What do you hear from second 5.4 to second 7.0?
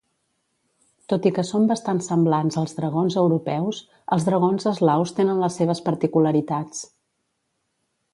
les seves particularitats.